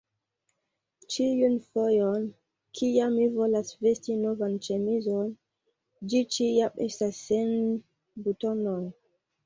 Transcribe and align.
ĉiun 1.15 1.57
fojon, 1.65 2.25
kiam 2.79 3.13
mi 3.19 3.29
volas 3.37 3.71
vesti 3.85 4.17
novan 4.25 4.57
ĉemizon, 4.69 5.31
ĝi 6.15 6.27
ĉiam 6.39 6.85
estas 6.91 7.25
sen 7.31 7.57
butonoj! 8.27 8.81